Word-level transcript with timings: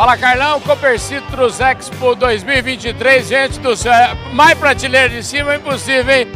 Fala 0.00 0.16
Carlão, 0.16 0.58
Cooper 0.62 0.98
Citrus 0.98 1.60
Expo 1.60 2.14
2023, 2.14 3.28
gente 3.28 3.60
do 3.60 3.76
céu, 3.76 3.92
mais 4.32 4.58
prateleira 4.58 5.10
de 5.10 5.22
cima 5.22 5.52
é 5.52 5.56
impossível, 5.56 6.14
hein? 6.14 6.26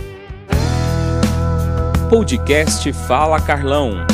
Podcast 2.11 2.93
Fala 3.09 3.41
Carlão. 3.41 4.07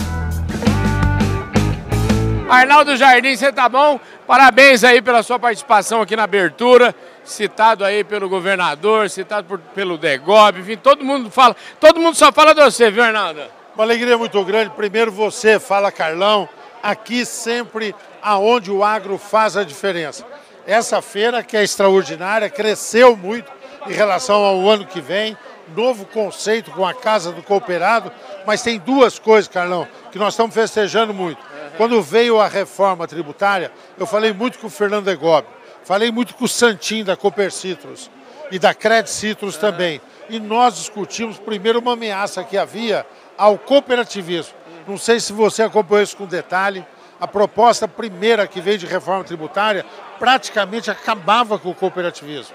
Arnaldo 2.48 2.96
Jardim, 2.96 3.34
você 3.34 3.52
tá 3.52 3.68
bom? 3.68 3.98
Parabéns 4.24 4.84
aí 4.84 5.02
pela 5.02 5.20
sua 5.20 5.36
participação 5.36 6.00
aqui 6.00 6.14
na 6.14 6.22
abertura, 6.22 6.94
citado 7.24 7.84
aí 7.84 8.04
pelo 8.04 8.28
governador, 8.28 9.10
citado 9.10 9.48
por, 9.48 9.58
pelo 9.58 9.98
Degob, 9.98 10.60
enfim, 10.60 10.76
todo 10.76 11.04
mundo 11.04 11.28
fala, 11.28 11.56
todo 11.80 11.98
mundo 11.98 12.14
só 12.14 12.30
fala 12.30 12.54
de 12.54 12.62
você, 12.62 12.88
viu 12.88 13.02
Arnaldo? 13.02 13.40
Uma 13.74 13.82
alegria 13.82 14.16
muito 14.16 14.44
grande, 14.44 14.70
primeiro 14.70 15.10
você, 15.10 15.58
Fala 15.58 15.90
Carlão, 15.90 16.48
aqui 16.82 17.24
sempre 17.24 17.94
aonde 18.22 18.70
o 18.70 18.84
agro 18.84 19.18
faz 19.18 19.56
a 19.56 19.64
diferença. 19.64 20.24
Essa 20.66 21.00
feira 21.02 21.42
que 21.42 21.56
é 21.56 21.62
extraordinária, 21.62 22.48
cresceu 22.50 23.16
muito 23.16 23.50
em 23.86 23.92
relação 23.92 24.44
ao 24.44 24.68
ano 24.68 24.86
que 24.86 25.00
vem, 25.00 25.36
novo 25.74 26.04
conceito 26.04 26.70
com 26.70 26.86
a 26.86 26.92
Casa 26.92 27.32
do 27.32 27.42
Cooperado, 27.42 28.12
mas 28.46 28.62
tem 28.62 28.78
duas 28.78 29.18
coisas, 29.18 29.48
Carlão, 29.48 29.86
que 30.10 30.18
nós 30.18 30.34
estamos 30.34 30.54
festejando 30.54 31.14
muito. 31.14 31.40
Quando 31.76 32.02
veio 32.02 32.40
a 32.40 32.48
reforma 32.48 33.06
tributária, 33.06 33.72
eu 33.98 34.06
falei 34.06 34.32
muito 34.32 34.58
com 34.58 34.66
o 34.66 34.70
Fernando 34.70 35.08
Egob, 35.08 35.46
falei 35.84 36.10
muito 36.10 36.34
com 36.34 36.44
o 36.44 36.48
Santim 36.48 37.02
da 37.02 37.16
Cooper 37.16 37.50
Citrus 37.50 38.10
e 38.50 38.58
da 38.58 38.74
Credit 38.74 39.10
Citrus 39.10 39.56
também. 39.56 40.00
E 40.28 40.38
nós 40.38 40.76
discutimos 40.76 41.38
primeiro 41.38 41.78
uma 41.78 41.94
ameaça 41.94 42.44
que 42.44 42.58
havia 42.58 43.06
ao 43.36 43.56
cooperativismo. 43.56 44.54
Não 44.86 44.98
sei 44.98 45.20
se 45.20 45.32
você 45.32 45.62
acompanhou 45.62 46.02
isso 46.02 46.16
com 46.16 46.26
detalhe. 46.26 46.84
A 47.20 47.26
proposta 47.26 47.86
primeira 47.86 48.46
que 48.46 48.60
veio 48.60 48.78
de 48.78 48.86
reforma 48.86 49.22
tributária 49.24 49.84
praticamente 50.18 50.90
acabava 50.90 51.58
com 51.58 51.70
o 51.70 51.74
cooperativismo. 51.74 52.54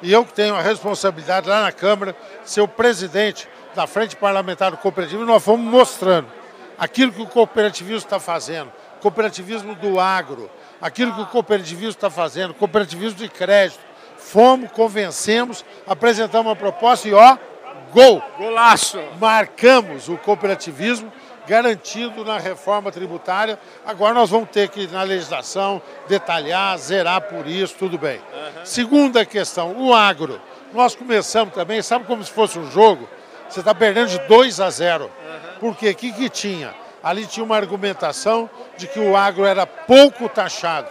E 0.00 0.12
eu 0.12 0.24
que 0.24 0.32
tenho 0.32 0.54
a 0.54 0.60
responsabilidade 0.60 1.48
lá 1.48 1.62
na 1.62 1.72
Câmara, 1.72 2.14
ser 2.44 2.60
o 2.60 2.68
presidente 2.68 3.48
da 3.74 3.86
Frente 3.86 4.14
Parlamentar 4.14 4.70
do 4.70 4.76
Cooperativismo, 4.76 5.26
nós 5.26 5.42
fomos 5.42 5.66
mostrando 5.66 6.28
aquilo 6.78 7.12
que 7.12 7.22
o 7.22 7.26
cooperativismo 7.26 7.98
está 7.98 8.20
fazendo, 8.20 8.70
cooperativismo 9.00 9.74
do 9.74 9.98
agro, 9.98 10.50
aquilo 10.80 11.12
que 11.14 11.22
o 11.22 11.26
cooperativismo 11.26 11.90
está 11.90 12.10
fazendo, 12.10 12.54
cooperativismo 12.54 13.18
de 13.18 13.28
crédito. 13.28 13.80
Fomos, 14.16 14.70
convencemos, 14.70 15.64
apresentamos 15.86 16.46
uma 16.46 16.56
proposta 16.56 17.08
e 17.08 17.14
ó, 17.14 17.36
gol! 17.92 18.22
Golaço! 18.38 18.98
Marcamos 19.20 20.08
o 20.08 20.16
cooperativismo 20.16 21.12
garantido 21.46 22.24
na 22.24 22.38
reforma 22.38 22.90
tributária. 22.90 23.58
Agora 23.84 24.14
nós 24.14 24.30
vamos 24.30 24.48
ter 24.50 24.68
que, 24.68 24.86
na 24.86 25.02
legislação, 25.02 25.80
detalhar, 26.08 26.76
zerar 26.78 27.22
por 27.22 27.46
isso, 27.46 27.74
tudo 27.78 27.98
bem. 27.98 28.18
Uhum. 28.18 28.64
Segunda 28.64 29.24
questão, 29.24 29.72
o 29.76 29.94
agro. 29.94 30.40
Nós 30.72 30.94
começamos 30.94 31.54
também, 31.54 31.82
sabe 31.82 32.04
como 32.04 32.24
se 32.24 32.32
fosse 32.32 32.58
um 32.58 32.70
jogo? 32.70 33.08
Você 33.48 33.60
está 33.60 33.74
perdendo 33.74 34.08
de 34.08 34.18
2 34.20 34.60
a 34.60 34.70
0. 34.70 35.10
Por 35.60 35.76
quê? 35.76 35.90
O 35.90 35.94
que, 35.94 36.12
que 36.12 36.28
tinha? 36.28 36.74
Ali 37.02 37.26
tinha 37.26 37.44
uma 37.44 37.56
argumentação 37.56 38.48
de 38.76 38.86
que 38.86 38.98
o 38.98 39.16
agro 39.16 39.44
era 39.44 39.66
pouco 39.66 40.28
taxado. 40.28 40.88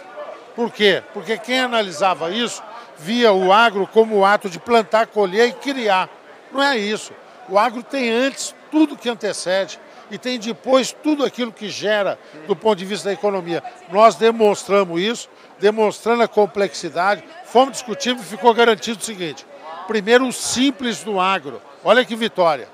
Por 0.54 0.70
quê? 0.70 1.02
Porque 1.12 1.36
quem 1.36 1.60
analisava 1.60 2.30
isso 2.30 2.62
via 2.96 3.32
o 3.32 3.52
agro 3.52 3.86
como 3.86 4.16
o 4.16 4.24
ato 4.24 4.48
de 4.48 4.58
plantar, 4.58 5.08
colher 5.08 5.48
e 5.48 5.52
criar. 5.52 6.08
Não 6.52 6.62
é 6.62 6.78
isso. 6.78 7.12
O 7.48 7.58
agro 7.58 7.82
tem 7.82 8.10
antes 8.10 8.54
tudo 8.70 8.96
que 8.96 9.08
antecede 9.10 9.78
e 10.10 10.18
tem 10.18 10.38
depois 10.38 10.92
tudo 10.92 11.24
aquilo 11.24 11.52
que 11.52 11.68
gera 11.68 12.18
do 12.46 12.54
ponto 12.54 12.76
de 12.76 12.84
vista 12.84 13.08
da 13.08 13.12
economia. 13.12 13.62
Nós 13.90 14.14
demonstramos 14.14 15.00
isso, 15.00 15.28
demonstrando 15.58 16.22
a 16.22 16.28
complexidade, 16.28 17.24
fomos 17.46 17.72
discutindo 17.72 18.20
e 18.20 18.24
ficou 18.24 18.52
garantido 18.52 18.98
o 19.00 19.04
seguinte: 19.04 19.46
primeiro, 19.86 20.26
o 20.26 20.32
simples 20.32 21.02
do 21.02 21.20
agro. 21.20 21.60
Olha 21.82 22.04
que 22.04 22.16
vitória. 22.16 22.68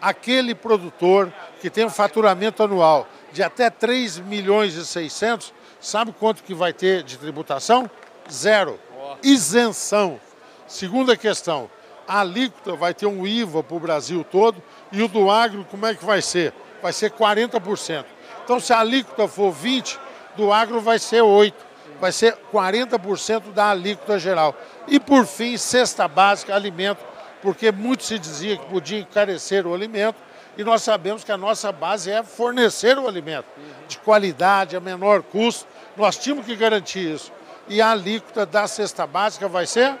Aquele 0.00 0.54
produtor 0.54 1.32
que 1.60 1.70
tem 1.70 1.84
um 1.84 1.90
faturamento 1.90 2.62
anual 2.62 3.08
de 3.32 3.42
até 3.42 3.70
3 3.70 4.18
milhões 4.20 4.74
e 4.74 4.84
600, 4.84 5.52
sabe 5.80 6.12
quanto 6.12 6.42
que 6.42 6.54
vai 6.54 6.72
ter 6.72 7.02
de 7.02 7.16
tributação? 7.16 7.88
Zero. 8.30 8.78
Isenção. 9.22 10.20
Segunda 10.66 11.16
questão, 11.16 11.70
a 12.08 12.20
alíquota 12.20 12.74
vai 12.74 12.92
ter 12.92 13.06
um 13.06 13.26
IVA 13.26 13.62
para 13.62 13.76
o 13.76 13.80
Brasil 13.80 14.24
todo 14.24 14.60
e 14.90 15.02
o 15.02 15.08
do 15.08 15.30
agro 15.30 15.64
como 15.70 15.86
é 15.86 15.94
que 15.94 16.04
vai 16.04 16.20
ser? 16.20 16.52
Vai 16.86 16.92
ser 16.92 17.10
40%. 17.10 18.04
Então 18.44 18.60
se 18.60 18.72
a 18.72 18.78
alíquota 18.78 19.26
for 19.26 19.52
20%, 19.52 19.98
do 20.36 20.52
agro 20.52 20.80
vai 20.80 21.00
ser 21.00 21.20
8%. 21.20 21.52
Vai 22.00 22.12
ser 22.12 22.38
40% 22.52 23.52
da 23.52 23.70
alíquota 23.70 24.20
geral. 24.20 24.54
E 24.86 25.00
por 25.00 25.26
fim, 25.26 25.56
cesta 25.56 26.06
básica, 26.06 26.54
alimento 26.54 27.04
porque 27.42 27.72
muito 27.72 28.04
se 28.04 28.20
dizia 28.20 28.56
que 28.56 28.66
podia 28.66 29.00
encarecer 29.00 29.66
o 29.66 29.74
alimento, 29.74 30.14
e 30.56 30.62
nós 30.62 30.82
sabemos 30.82 31.24
que 31.24 31.32
a 31.32 31.36
nossa 31.36 31.72
base 31.72 32.08
é 32.08 32.22
fornecer 32.22 32.96
o 32.96 33.08
alimento 33.08 33.46
de 33.88 33.98
qualidade, 33.98 34.76
a 34.76 34.80
menor 34.80 35.24
custo. 35.24 35.66
Nós 35.96 36.16
tínhamos 36.16 36.46
que 36.46 36.54
garantir 36.54 37.14
isso. 37.14 37.32
E 37.66 37.82
a 37.82 37.90
alíquota 37.90 38.46
da 38.46 38.68
cesta 38.68 39.08
básica 39.08 39.48
vai 39.48 39.66
ser 39.66 39.92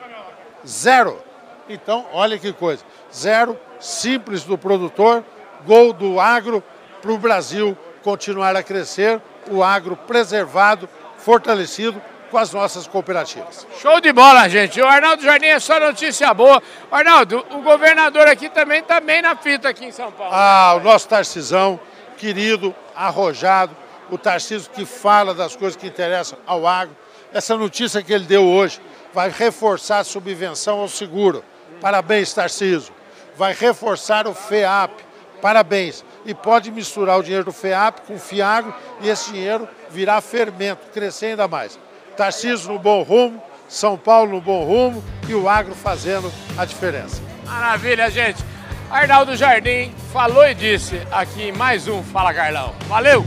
zero. 0.64 1.20
Então, 1.68 2.06
olha 2.12 2.38
que 2.38 2.52
coisa: 2.52 2.84
zero, 3.12 3.58
simples 3.80 4.44
do 4.44 4.56
produtor, 4.56 5.24
gol 5.66 5.92
do 5.92 6.20
agro 6.20 6.62
para 7.06 7.14
o 7.14 7.18
Brasil 7.18 7.78
continuar 8.02 8.56
a 8.56 8.64
crescer, 8.64 9.22
o 9.48 9.62
agro 9.62 9.96
preservado, 9.96 10.88
fortalecido 11.18 12.02
com 12.32 12.36
as 12.36 12.52
nossas 12.52 12.88
cooperativas. 12.88 13.64
Show 13.80 14.00
de 14.00 14.12
bola, 14.12 14.48
gente. 14.48 14.80
O 14.80 14.86
Arnaldo 14.86 15.22
Jardim 15.22 15.46
é 15.46 15.60
só 15.60 15.78
notícia 15.78 16.34
boa. 16.34 16.60
Arnaldo, 16.90 17.46
o 17.52 17.62
governador 17.62 18.26
aqui 18.26 18.48
também 18.48 18.80
está 18.80 18.98
bem 18.98 19.22
na 19.22 19.36
fita 19.36 19.68
aqui 19.68 19.84
em 19.84 19.92
São 19.92 20.10
Paulo. 20.10 20.32
Ah, 20.34 20.74
o 20.76 20.80
nosso 20.80 21.06
Tarcisão, 21.06 21.78
querido, 22.18 22.74
arrojado, 22.92 23.76
o 24.10 24.18
Tarcísio 24.18 24.68
que 24.72 24.84
fala 24.84 25.32
das 25.32 25.54
coisas 25.54 25.76
que 25.76 25.86
interessam 25.86 26.36
ao 26.44 26.66
agro. 26.66 26.96
Essa 27.32 27.56
notícia 27.56 28.02
que 28.02 28.12
ele 28.12 28.24
deu 28.24 28.44
hoje 28.44 28.80
vai 29.14 29.30
reforçar 29.30 30.00
a 30.00 30.04
subvenção 30.04 30.80
ao 30.80 30.88
seguro. 30.88 31.44
Parabéns, 31.80 32.34
Tarcísio. 32.34 32.92
Vai 33.36 33.54
reforçar 33.54 34.26
o 34.26 34.34
FEAP. 34.34 35.06
Parabéns. 35.46 36.04
E 36.24 36.34
pode 36.34 36.72
misturar 36.72 37.20
o 37.20 37.22
dinheiro 37.22 37.44
do 37.44 37.52
FEAP 37.52 38.00
com 38.00 38.14
o 38.14 38.18
FIAGRO 38.18 38.74
e 39.00 39.08
esse 39.08 39.32
dinheiro 39.32 39.68
virar 39.88 40.20
fermento, 40.20 40.90
crescer 40.92 41.26
ainda 41.26 41.46
mais. 41.46 41.78
Tarcísio 42.16 42.72
no 42.72 42.80
bom 42.80 43.04
rumo, 43.04 43.40
São 43.68 43.96
Paulo 43.96 44.32
no 44.32 44.40
bom 44.40 44.64
rumo 44.64 45.04
e 45.28 45.34
o 45.34 45.48
agro 45.48 45.72
fazendo 45.72 46.32
a 46.58 46.64
diferença. 46.64 47.22
Maravilha, 47.44 48.10
gente. 48.10 48.44
Arnaldo 48.90 49.36
Jardim 49.36 49.94
falou 50.12 50.44
e 50.48 50.52
disse 50.52 51.00
aqui 51.12 51.44
em 51.44 51.52
mais 51.52 51.86
um 51.86 52.02
Fala 52.02 52.34
Carlão. 52.34 52.74
Valeu! 52.88 53.24